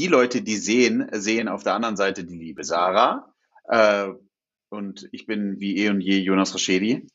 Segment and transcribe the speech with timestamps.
[0.00, 3.34] Die Leute, die sehen, sehen auf der anderen Seite die liebe Sarah.
[3.68, 4.08] Äh,
[4.70, 7.06] und ich bin wie eh und je Jonas Raschedi.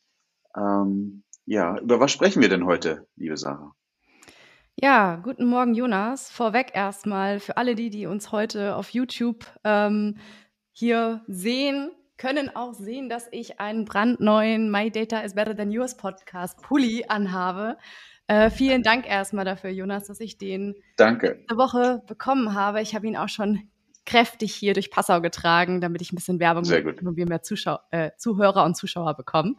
[0.56, 3.74] Ähm, ja, über was sprechen wir denn heute, liebe Sarah?
[4.76, 6.30] Ja, guten Morgen, Jonas.
[6.30, 10.18] Vorweg erstmal für alle die, die uns heute auf YouTube ähm,
[10.70, 15.96] hier sehen, können auch sehen, dass ich einen brandneuen My Data is Better Than Yours
[15.96, 17.78] Podcast Pulli anhabe.
[18.28, 21.28] Äh, vielen Dank erstmal dafür, Jonas, dass ich den Danke.
[21.28, 22.82] letzte Woche bekommen habe.
[22.82, 23.68] Ich habe ihn auch schon
[24.04, 27.02] kräftig hier durch Passau getragen, damit ich ein bisschen Werbung Sehr gut.
[27.02, 29.56] und wir mehr Zuschau äh, Zuhörer und Zuschauer bekommen.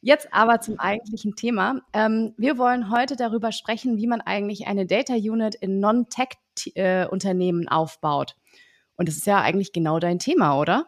[0.00, 1.80] Jetzt aber zum eigentlichen Thema.
[1.92, 7.70] Ähm, wir wollen heute darüber sprechen, wie man eigentlich eine Data Unit in Non-Tech-Unternehmen äh,
[7.70, 8.36] aufbaut.
[8.96, 10.86] Und das ist ja eigentlich genau dein Thema, oder?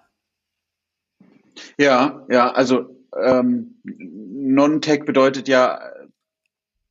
[1.79, 5.81] Ja, ja, also ähm, Non-Tech bedeutet ja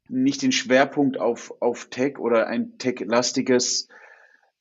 [0.08, 3.88] nicht den Schwerpunkt auf, auf Tech oder ein tech-lastiges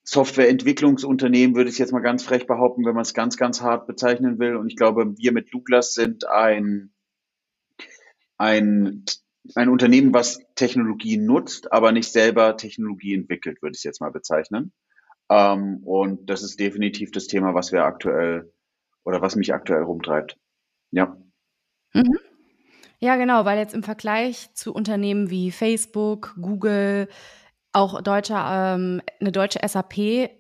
[0.03, 4.39] Softwareentwicklungsunternehmen, würde ich jetzt mal ganz frech behaupten, wenn man es ganz, ganz hart bezeichnen
[4.39, 4.57] will.
[4.57, 6.95] Und ich glaube, wir mit Douglas sind ein
[8.37, 9.05] ein,
[9.55, 14.73] ein Unternehmen, was Technologie nutzt, aber nicht selber Technologie entwickelt, würde ich jetzt mal bezeichnen.
[15.31, 18.53] Ähm, und das ist definitiv das Thema, was wir aktuell
[19.05, 20.39] oder was mich aktuell rumtreibt.
[20.91, 21.17] Ja.
[21.93, 22.19] Mhm.
[23.01, 27.09] Ja, genau, weil jetzt im Vergleich zu Unternehmen wie Facebook, Google,
[27.73, 30.31] auch deutscher, ähm, eine deutsche SAP,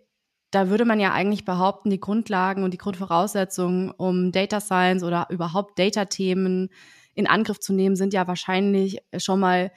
[0.51, 5.27] da würde man ja eigentlich behaupten, die Grundlagen und die Grundvoraussetzungen, um Data Science oder
[5.31, 6.71] überhaupt Data-Themen
[7.15, 9.73] in Angriff zu nehmen, sind ja wahrscheinlich schon mal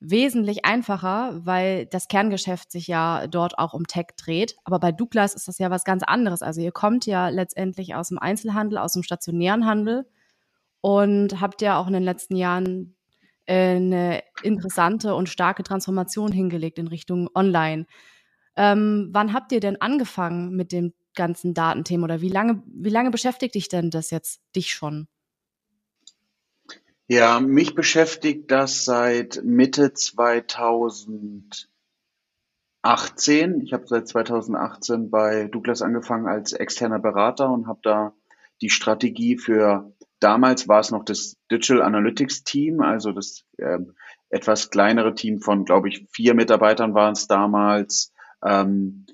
[0.00, 4.56] wesentlich einfacher, weil das Kerngeschäft sich ja dort auch um Tech dreht.
[4.64, 6.42] Aber bei Douglas ist das ja was ganz anderes.
[6.42, 10.06] Also ihr kommt ja letztendlich aus dem Einzelhandel, aus dem stationären Handel
[10.82, 12.96] und habt ja auch in den letzten Jahren
[13.46, 17.86] äh, eine interessante und starke Transformation hingelegt in Richtung Online.
[18.56, 23.10] Ähm, wann habt ihr denn angefangen mit dem ganzen Datenthema oder wie lange, wie lange
[23.10, 25.08] beschäftigt dich denn das jetzt dich schon?
[27.06, 31.66] Ja, mich beschäftigt das seit Mitte 2018.
[33.62, 38.14] Ich habe seit 2018 bei Douglas angefangen als externer Berater und habe da
[38.62, 43.78] die Strategie für damals war es noch das Digital Analytics Team, also das äh,
[44.30, 48.12] etwas kleinere Team von, glaube ich, vier Mitarbeitern waren es damals,
[48.44, 49.06] ähm,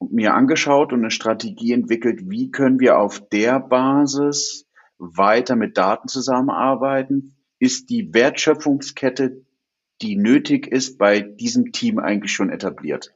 [0.00, 4.66] mir angeschaut und eine Strategie entwickelt, wie können wir auf der Basis
[4.98, 7.36] weiter mit Daten zusammenarbeiten?
[7.58, 9.44] Ist die Wertschöpfungskette,
[10.00, 13.12] die nötig ist, bei diesem Team eigentlich schon etabliert?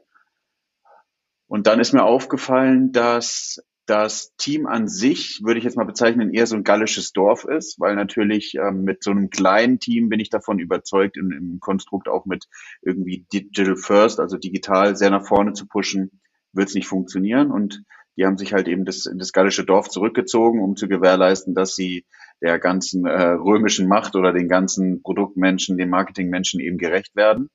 [1.46, 6.32] Und dann ist mir aufgefallen, dass das Team an sich, würde ich jetzt mal bezeichnen,
[6.32, 10.20] eher so ein gallisches Dorf ist, weil natürlich ähm, mit so einem kleinen Team bin
[10.20, 12.46] ich davon überzeugt, im, im Konstrukt auch mit
[12.82, 16.20] irgendwie Digital First, also digital sehr nach vorne zu pushen,
[16.52, 17.50] wird es nicht funktionieren.
[17.50, 17.84] Und
[18.16, 22.06] die haben sich halt eben das, das gallische Dorf zurückgezogen, um zu gewährleisten, dass sie
[22.40, 27.50] der ganzen äh, römischen Macht oder den ganzen Produktmenschen, den Marketingmenschen eben gerecht werden.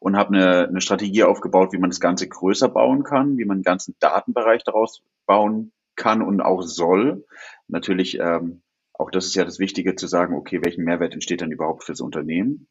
[0.00, 3.58] Und habe eine, eine Strategie aufgebaut, wie man das Ganze größer bauen kann, wie man
[3.58, 7.24] einen ganzen Datenbereich daraus bauen kann und auch soll.
[7.68, 11.52] Natürlich, ähm, auch das ist ja das Wichtige zu sagen, okay, welchen Mehrwert entsteht dann
[11.52, 12.68] überhaupt fürs Unternehmen?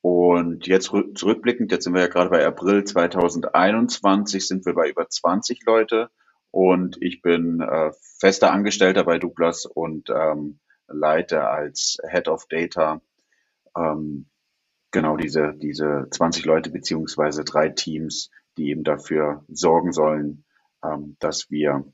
[0.00, 5.08] Und jetzt zurückblickend, jetzt sind wir ja gerade bei April 2021, sind wir bei über
[5.08, 6.10] 20 Leute
[6.52, 13.00] und ich bin äh, fester Angestellter bei Douglas und ähm, leite als Head of Data
[13.76, 14.26] ähm,
[14.96, 20.46] genau diese, diese 20 Leute beziehungsweise drei Teams, die eben dafür sorgen sollen,
[20.82, 21.84] ähm, dass wir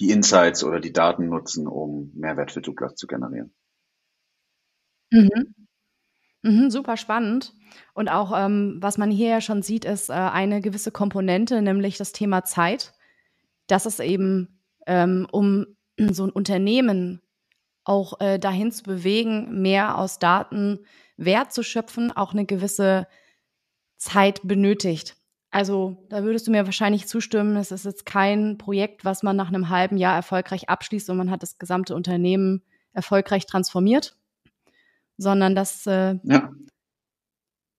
[0.00, 3.54] die Insights oder die Daten nutzen, um Mehrwert für Douglas zu generieren.
[5.12, 5.54] Mhm.
[6.42, 7.54] Mhm, super spannend.
[7.94, 11.98] Und auch, ähm, was man hier ja schon sieht, ist äh, eine gewisse Komponente, nämlich
[11.98, 12.94] das Thema Zeit.
[13.68, 15.66] Das ist eben, ähm, um
[15.96, 17.20] so ein Unternehmen
[17.84, 20.80] auch äh, dahin zu bewegen, mehr aus Daten
[21.20, 23.06] Wert zu schöpfen, auch eine gewisse
[23.96, 25.16] Zeit benötigt.
[25.50, 29.48] Also da würdest du mir wahrscheinlich zustimmen, es ist jetzt kein Projekt, was man nach
[29.48, 32.62] einem halben Jahr erfolgreich abschließt und man hat das gesamte Unternehmen
[32.92, 34.16] erfolgreich transformiert,
[35.18, 36.52] sondern das äh, ja.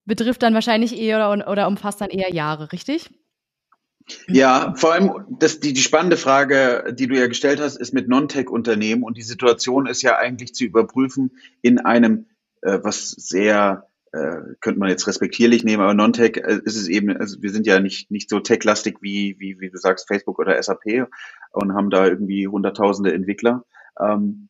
[0.05, 3.09] betrifft dann wahrscheinlich eher oder, oder umfasst dann eher Jahre, richtig?
[4.27, 8.07] Ja, vor allem das, die, die spannende Frage, die du ja gestellt hast, ist mit
[8.07, 12.25] Non-Tech-Unternehmen und die Situation ist ja eigentlich zu überprüfen in einem,
[12.61, 17.15] äh, was sehr, äh, könnte man jetzt respektierlich nehmen, aber Non-Tech äh, ist es eben,
[17.17, 20.61] also wir sind ja nicht, nicht so tech-lastig wie, wie, wie du sagst, Facebook oder
[20.61, 21.07] SAP
[21.51, 23.65] und haben da irgendwie hunderttausende Entwickler.
[23.99, 24.49] Ähm,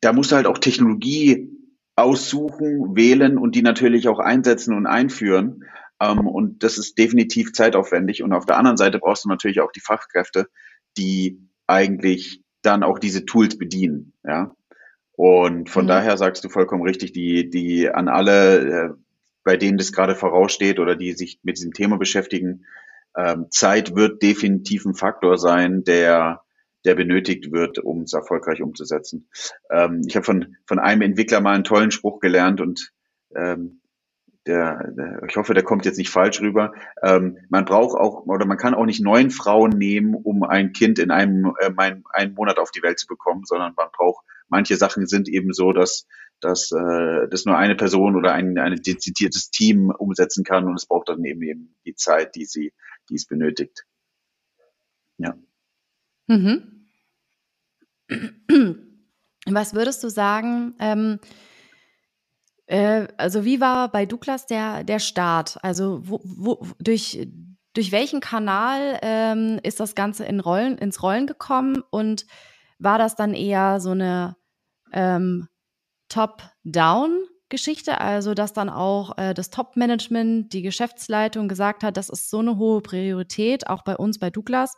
[0.00, 1.50] da musst du halt auch Technologie
[1.96, 5.64] aussuchen, wählen und die natürlich auch einsetzen und einführen.
[6.00, 8.22] Ähm, und das ist definitiv zeitaufwendig.
[8.22, 10.48] Und auf der anderen Seite brauchst du natürlich auch die Fachkräfte,
[10.96, 14.14] die eigentlich dann auch diese Tools bedienen.
[14.24, 14.54] Ja.
[15.18, 15.88] Und von mhm.
[15.88, 18.90] daher sagst du vollkommen richtig, die, die an alle, äh,
[19.42, 22.66] bei denen das gerade voraussteht oder die sich mit diesem Thema beschäftigen,
[23.16, 26.42] ähm, Zeit wird definitiv ein Faktor sein, der
[26.84, 29.28] der benötigt wird, um es erfolgreich umzusetzen.
[29.70, 32.92] Ähm, ich habe von, von einem Entwickler mal einen tollen Spruch gelernt und
[33.34, 33.80] ähm,
[34.46, 36.72] der, der, ich hoffe, der kommt jetzt nicht falsch rüber.
[37.02, 41.00] Ähm, man braucht auch oder man kann auch nicht neun Frauen nehmen, um ein Kind
[41.00, 44.76] in einem, äh, mein, einen Monat auf die Welt zu bekommen, sondern man braucht manche
[44.76, 46.06] Sachen sind eben so, dass
[46.40, 50.86] dass äh, das nur eine Person oder ein, ein dezidiertes Team umsetzen kann und es
[50.86, 52.72] braucht dann eben eben die Zeit, die sie
[53.08, 53.84] die es benötigt.
[55.18, 55.34] Ja.
[56.26, 56.88] Mhm.
[59.46, 60.74] Was würdest du sagen?
[60.78, 61.20] Ähm,
[62.66, 65.58] äh, also wie war bei Douglas der, der Start?
[65.62, 67.26] Also wo, wo, durch,
[67.74, 72.26] durch welchen Kanal ähm, ist das Ganze in Rollen, ins Rollen gekommen und
[72.78, 74.36] war das dann eher so eine
[74.92, 75.48] ähm,
[76.08, 77.28] Top-Down?
[77.50, 82.40] Geschichte, also dass dann auch äh, das Top-Management, die Geschäftsleitung gesagt hat, das ist so
[82.40, 84.74] eine hohe Priorität, auch bei uns bei Douglas,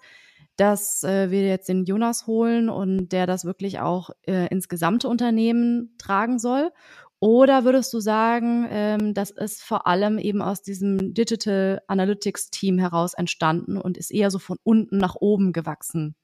[0.57, 5.09] dass äh, wir jetzt den Jonas holen und der das wirklich auch äh, ins gesamte
[5.09, 6.71] Unternehmen tragen soll?
[7.19, 12.79] Oder würdest du sagen, ähm, das ist vor allem eben aus diesem Digital Analytics Team
[12.79, 16.15] heraus entstanden und ist eher so von unten nach oben gewachsen?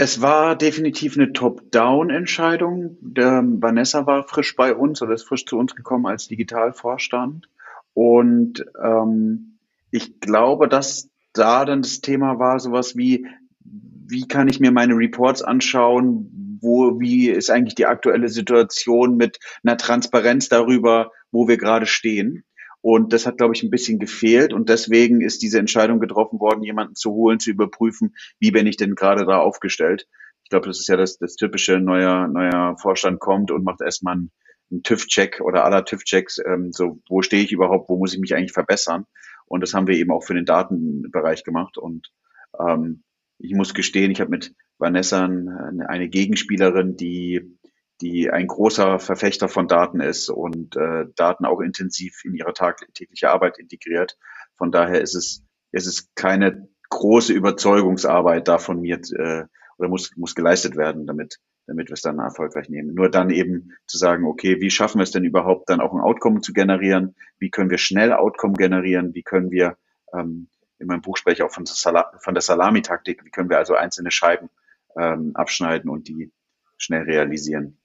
[0.00, 2.98] Es war definitiv eine Top-Down-Entscheidung.
[3.02, 7.48] Vanessa war frisch bei uns oder ist frisch zu uns gekommen als Digitalvorstand.
[7.94, 9.58] Und ähm,
[9.90, 13.26] ich glaube, dass da dann das Thema war sowas wie,
[13.58, 16.58] wie kann ich mir meine Reports anschauen?
[16.60, 22.44] Wo, wie ist eigentlich die aktuelle Situation mit einer Transparenz darüber, wo wir gerade stehen?
[22.80, 24.52] Und das hat, glaube ich, ein bisschen gefehlt.
[24.52, 28.76] Und deswegen ist diese Entscheidung getroffen worden, jemanden zu holen, zu überprüfen, wie bin ich
[28.76, 30.06] denn gerade da aufgestellt.
[30.44, 34.14] Ich glaube, das ist ja das, das typische, neuer, neuer Vorstand kommt und macht erstmal
[34.14, 34.30] einen,
[34.70, 38.34] einen TÜV-Check oder aller TÜV-Checks, ähm, so, wo stehe ich überhaupt, wo muss ich mich
[38.34, 39.04] eigentlich verbessern?
[39.46, 41.78] Und das haben wir eben auch für den Datenbereich gemacht.
[41.78, 42.10] Und
[42.58, 43.02] ähm,
[43.38, 47.57] ich muss gestehen, ich habe mit Vanessa eine Gegenspielerin, die,
[48.00, 53.30] die ein großer Verfechter von Daten ist und äh, Daten auch intensiv in ihre tagtägliche
[53.30, 54.16] Arbeit integriert.
[54.56, 59.44] Von daher ist es, ist es keine große Überzeugungsarbeit da von mir äh,
[59.78, 62.94] oder muss, muss geleistet werden, damit, damit wir es dann erfolgreich nehmen.
[62.94, 66.00] Nur dann eben zu sagen, okay, wie schaffen wir es denn überhaupt dann auch ein
[66.00, 67.14] Outcome zu generieren?
[67.38, 69.14] Wie können wir schnell Outcome generieren?
[69.14, 69.76] Wie können wir
[70.12, 70.48] ähm,
[70.78, 73.24] in meinem Buch spreche ich auch von, Sala von der Salamitaktik.
[73.24, 74.48] Wie können wir also einzelne Scheiben
[74.96, 76.32] ähm, abschneiden und die
[76.76, 77.78] schnell realisieren?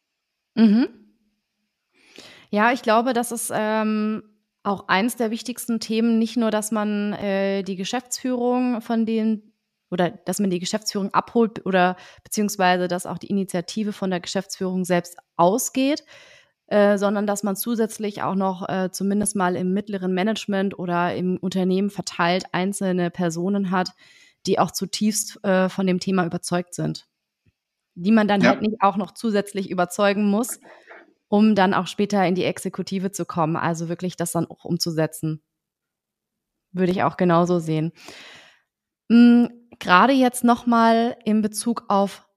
[0.56, 0.88] Mhm.
[2.50, 4.24] Ja, ich glaube, das ist ähm,
[4.64, 6.20] auch eins der wichtigsten Themen.
[6.20, 9.54] Nicht nur, dass man äh, die Geschäftsführung von den
[9.90, 14.86] oder dass man die Geschäftsführung abholt oder beziehungsweise dass auch die Initiative von der Geschäftsführung
[14.86, 16.04] selbst ausgeht,
[16.68, 21.38] äh, sondern dass man zusätzlich auch noch äh, zumindest mal im mittleren Management oder im
[21.38, 23.92] Unternehmen verteilt einzelne Personen hat,
[24.48, 27.08] die auch zutiefst äh, von dem Thema überzeugt sind.
[27.96, 28.50] Die man dann ja.
[28.50, 30.60] halt nicht auch noch zusätzlich überzeugen muss,
[31.28, 35.42] um dann auch später in die Exekutive zu kommen, also wirklich das dann auch umzusetzen.
[36.72, 37.92] Würde ich auch genauso sehen.
[39.10, 42.28] Mhm, Gerade jetzt nochmal in Bezug auf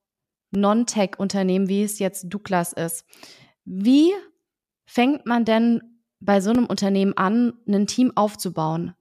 [0.51, 3.05] Non-Tech-Unternehmen, wie es jetzt Douglas ist.
[3.65, 4.13] Wie
[4.87, 8.95] fängt man denn bei so einem Unternehmen an, ein Team aufzubauen?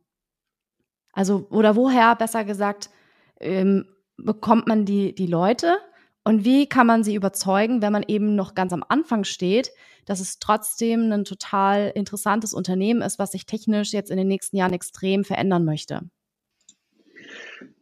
[1.13, 2.89] Also, oder woher, besser gesagt,
[3.39, 3.85] ähm,
[4.17, 5.77] bekommt man die, die Leute
[6.25, 9.71] und wie kann man sie überzeugen, wenn man eben noch ganz am Anfang steht,
[10.05, 14.57] dass es trotzdem ein total interessantes Unternehmen ist, was sich technisch jetzt in den nächsten
[14.57, 16.01] Jahren extrem verändern möchte?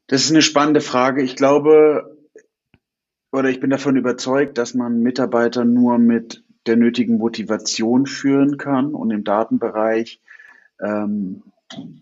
[0.08, 1.24] Das ist eine spannende Frage.
[1.24, 2.18] Ich glaube,
[3.32, 8.94] oder ich bin davon überzeugt, dass man Mitarbeiter nur mit der nötigen Motivation führen kann.
[8.94, 10.22] Und im Datenbereich
[10.82, 11.44] ähm,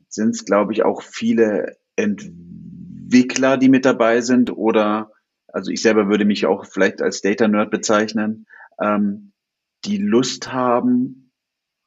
[0.10, 4.52] sind es, glaube ich, auch viele Entwickler, die mit dabei sind.
[4.56, 5.12] Oder,
[5.54, 8.46] also ich selber würde mich auch vielleicht als Data Nerd bezeichnen,
[8.80, 9.32] ähm,
[9.86, 11.32] die Lust haben,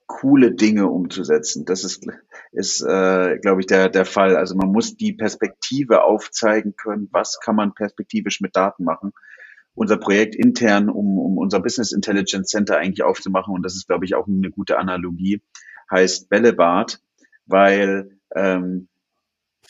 [0.07, 1.65] coole Dinge umzusetzen.
[1.65, 2.07] Das ist,
[2.53, 4.37] ist äh, glaube ich, der, der Fall.
[4.37, 9.13] Also man muss die Perspektive aufzeigen können, was kann man perspektivisch mit Daten machen.
[9.75, 14.05] Unser Projekt intern, um, um unser Business Intelligence Center eigentlich aufzumachen, und das ist, glaube
[14.05, 15.43] ich, auch eine gute Analogie,
[15.91, 17.01] heißt Bällebad,
[17.47, 18.89] weil ähm,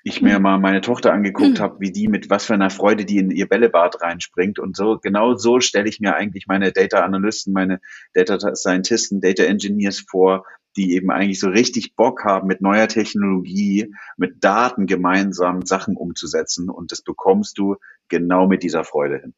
[0.06, 3.16] ich mir mal meine Tochter angeguckt habe, wie die mit was für einer Freude die
[3.16, 4.58] in ihr Bällebad reinspringt.
[4.58, 7.80] Und so, genau so stelle ich mir eigentlich meine Data Analysten, meine
[8.12, 10.44] Data Scientisten, Data Engineers vor,
[10.76, 16.68] die eben eigentlich so richtig Bock haben, mit neuer Technologie, mit Daten gemeinsam Sachen umzusetzen.
[16.68, 17.76] Und das bekommst du
[18.08, 19.34] genau mit dieser Freude hin.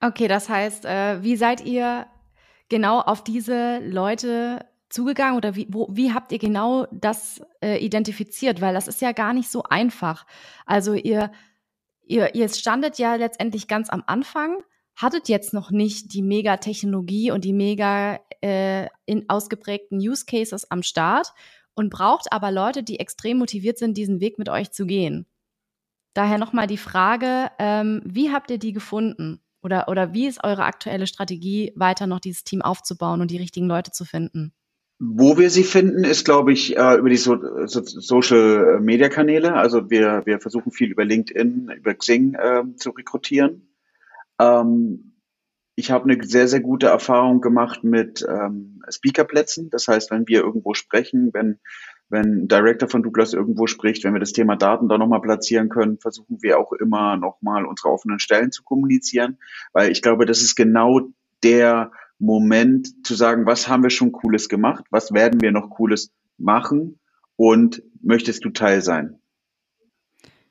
[0.00, 2.06] Okay, das heißt, äh, wie seid ihr
[2.68, 8.60] genau auf diese Leute zugegangen oder wie, wo, wie habt ihr genau das äh, identifiziert?
[8.60, 10.26] Weil das ist ja gar nicht so einfach.
[10.64, 11.32] Also ihr,
[12.02, 14.62] ihr, ihr standet ja letztendlich ganz am Anfang,
[14.96, 20.82] hattet jetzt noch nicht die Mega-Technologie und die mega äh, in ausgeprägten Use Cases am
[20.82, 21.32] Start
[21.74, 25.26] und braucht aber Leute, die extrem motiviert sind, diesen Weg mit euch zu gehen.
[26.14, 29.40] Daher nochmal die Frage, ähm, wie habt ihr die gefunden?
[29.62, 33.66] Oder, oder wie ist eure aktuelle Strategie, weiter noch dieses Team aufzubauen und die richtigen
[33.66, 34.52] Leute zu finden?
[35.00, 37.36] Wo wir sie finden, ist, glaube ich, äh, über die so
[37.66, 39.54] so Social Media Kanäle.
[39.54, 43.74] Also wir, wir versuchen viel über LinkedIn, über Xing äh, zu rekrutieren.
[44.38, 45.14] Ähm,
[45.76, 49.70] ich habe eine sehr, sehr gute Erfahrung gemacht mit ähm, Speakerplätzen.
[49.70, 51.58] Das heißt, wenn wir irgendwo sprechen, wenn,
[52.08, 55.68] wenn ein Director von Douglas irgendwo spricht, wenn wir das Thema Daten da nochmal platzieren
[55.68, 59.38] können, versuchen wir auch immer nochmal unsere offenen Stellen zu kommunizieren.
[59.72, 61.00] Weil ich glaube, das ist genau
[61.42, 66.12] der Moment zu sagen, was haben wir schon Cooles gemacht, was werden wir noch Cooles
[66.38, 66.98] machen
[67.36, 69.18] und möchtest du Teil sein?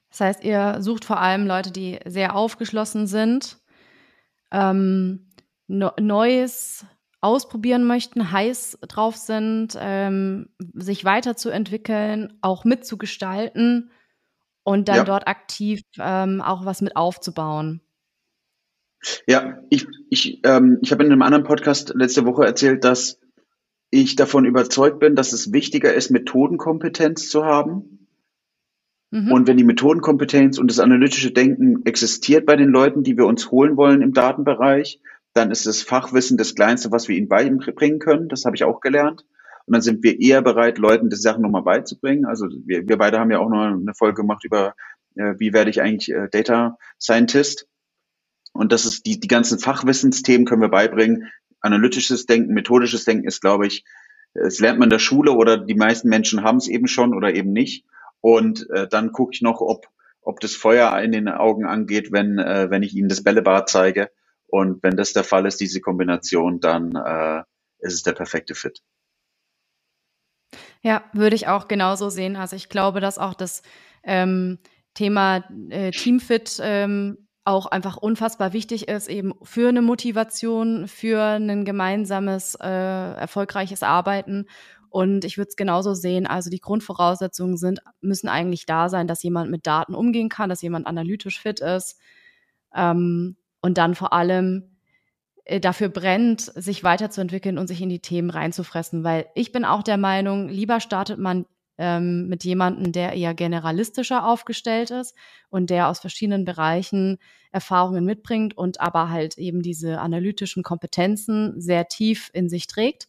[0.09, 3.57] Das heißt, ihr sucht vor allem Leute, die sehr aufgeschlossen sind,
[4.51, 5.31] ähm,
[5.67, 6.85] Neues
[7.19, 13.91] ausprobieren möchten, heiß drauf sind, ähm, sich weiterzuentwickeln, auch mitzugestalten
[14.63, 15.03] und dann ja.
[15.05, 17.81] dort aktiv ähm, auch was mit aufzubauen.
[19.27, 23.19] Ja, ich, ich, ähm, ich habe in einem anderen Podcast letzte Woche erzählt, dass
[23.89, 28.07] ich davon überzeugt bin, dass es wichtiger ist, Methodenkompetenz zu haben.
[29.11, 29.31] Mhm.
[29.31, 33.51] Und wenn die Methodenkompetenz und das analytische Denken existiert bei den Leuten, die wir uns
[33.51, 34.99] holen wollen im Datenbereich,
[35.33, 38.29] dann ist das Fachwissen das Kleinste, was wir ihnen beibringen können.
[38.29, 39.25] Das habe ich auch gelernt.
[39.65, 42.25] Und dann sind wir eher bereit, Leuten die Sachen nochmal beizubringen.
[42.25, 44.75] Also wir, wir beide haben ja auch noch eine Folge gemacht über,
[45.15, 47.67] äh, wie werde ich eigentlich äh, Data Scientist.
[48.53, 51.31] Und das ist die, die ganzen Fachwissensthemen können wir beibringen.
[51.59, 53.83] Analytisches Denken, methodisches Denken ist, glaube ich,
[54.33, 57.33] es lernt man in der Schule oder die meisten Menschen haben es eben schon oder
[57.33, 57.85] eben nicht.
[58.21, 59.87] Und äh, dann gucke ich noch, ob,
[60.21, 64.09] ob das Feuer in den Augen angeht, wenn, äh, wenn ich ihnen das Bällebad zeige.
[64.47, 67.43] Und wenn das der Fall ist, diese Kombination, dann äh,
[67.79, 68.81] ist es der perfekte Fit.
[70.81, 72.35] Ja, würde ich auch genauso sehen.
[72.35, 73.61] Also ich glaube, dass auch das
[74.03, 74.59] ähm,
[74.93, 81.65] Thema äh, Teamfit ähm, auch einfach unfassbar wichtig ist, eben für eine Motivation, für ein
[81.65, 84.45] gemeinsames, äh, erfolgreiches Arbeiten.
[84.89, 86.27] Und ich würde es genauso sehen.
[86.27, 90.61] Also die Grundvoraussetzungen sind, müssen eigentlich da sein, dass jemand mit Daten umgehen kann, dass
[90.61, 91.99] jemand analytisch fit ist
[92.73, 94.77] ähm, und dann vor allem
[95.45, 99.03] äh, dafür brennt, sich weiterzuentwickeln und sich in die Themen reinzufressen.
[99.03, 101.45] Weil ich bin auch der Meinung, lieber startet man
[101.77, 105.15] ähm, mit jemandem, der eher generalistischer aufgestellt ist
[105.49, 107.17] und der aus verschiedenen Bereichen
[107.51, 113.07] Erfahrungen mitbringt und aber halt eben diese analytischen Kompetenzen sehr tief in sich trägt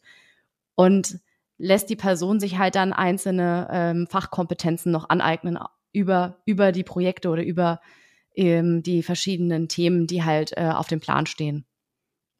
[0.75, 1.19] und
[1.57, 5.57] lässt die Person sich halt dann einzelne ähm, Fachkompetenzen noch aneignen
[5.93, 7.79] über, über die Projekte oder über
[8.35, 11.65] ähm, die verschiedenen Themen, die halt äh, auf dem Plan stehen.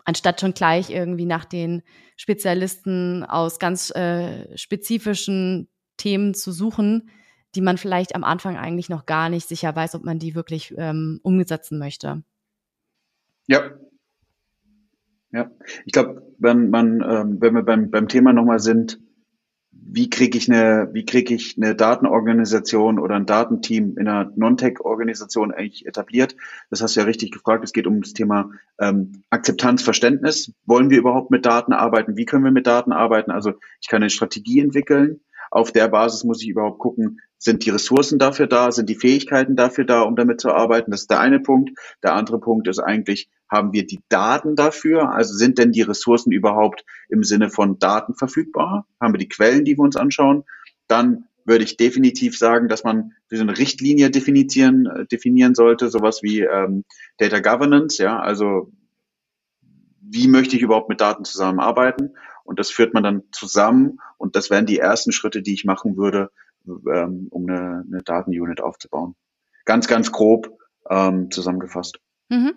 [0.04, 1.82] Anstatt schon gleich irgendwie nach den
[2.16, 7.10] Spezialisten aus ganz äh, spezifischen Themen zu suchen,
[7.56, 10.74] die man vielleicht am Anfang eigentlich noch gar nicht sicher weiß, ob man die wirklich
[10.78, 12.24] ähm, umsetzen möchte.
[13.48, 13.72] Ja.
[15.32, 15.52] Ja,
[15.86, 19.00] ich glaube, wenn man, ähm, wenn wir beim, beim Thema nochmal sind,
[19.72, 25.54] wie kriege ich eine, wie kriege ich eine Datenorganisation oder ein Datenteam in einer Non-Tech-Organisation
[25.54, 26.36] eigentlich etabliert?
[26.70, 27.64] Das hast du ja richtig gefragt.
[27.64, 30.54] Es geht um das Thema ähm, Akzeptanz, Verständnis.
[30.66, 32.16] Wollen wir überhaupt mit Daten arbeiten?
[32.16, 33.32] Wie können wir mit Daten arbeiten?
[33.32, 35.20] Also ich kann eine Strategie entwickeln
[35.52, 39.56] auf der Basis muss ich überhaupt gucken, sind die Ressourcen dafür da, sind die Fähigkeiten
[39.56, 40.92] dafür da, um damit zu arbeiten.
[40.92, 41.78] Das ist der eine Punkt.
[42.04, 45.12] Der andere Punkt ist eigentlich, haben wir die Daten dafür?
[45.12, 48.88] Also sind denn die Ressourcen überhaupt im Sinne von Daten verfügbar?
[49.00, 50.44] Haben wir die Quellen, die wir uns anschauen?
[50.88, 56.24] Dann würde ich definitiv sagen, dass man so eine Richtlinie definieren, äh, definieren sollte, sowas
[56.24, 56.84] wie ähm,
[57.18, 58.72] Data Governance, ja, also
[60.02, 62.16] wie möchte ich überhaupt mit Daten zusammenarbeiten?
[62.46, 65.98] Und das führt man dann zusammen und das wären die ersten Schritte, die ich machen
[65.98, 66.32] würde,
[66.68, 69.16] ähm, um eine, eine Datenunit aufzubauen.
[69.66, 70.58] Ganz, ganz grob
[70.90, 72.00] ähm, zusammengefasst.
[72.30, 72.54] Mhm.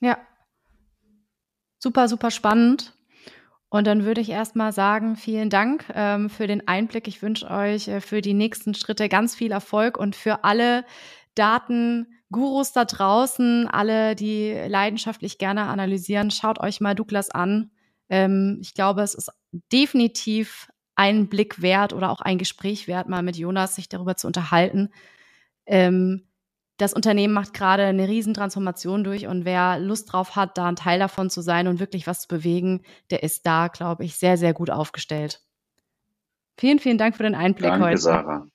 [0.00, 0.18] Ja.
[1.78, 2.94] Super, super spannend.
[3.68, 7.08] Und dann würde ich erstmal sagen, vielen Dank ähm, für den Einblick.
[7.08, 10.84] Ich wünsche euch äh, für die nächsten Schritte ganz viel Erfolg und für alle
[11.34, 17.70] Datengurus da draußen, alle, die leidenschaftlich gerne analysieren, schaut euch mal Douglas an.
[18.08, 19.30] Ähm, ich glaube, es ist
[19.72, 24.26] definitiv einen Blick wert oder auch ein Gespräch wert, mal mit Jonas sich darüber zu
[24.26, 24.90] unterhalten.
[25.66, 26.26] Ähm,
[26.78, 30.98] das Unternehmen macht gerade eine Riesentransformation durch und wer Lust drauf hat, da ein Teil
[30.98, 34.52] davon zu sein und wirklich was zu bewegen, der ist da, glaube ich, sehr, sehr
[34.52, 35.40] gut aufgestellt.
[36.58, 37.98] Vielen, vielen Dank für den Einblick Danke, heute.
[37.98, 38.46] Sarah.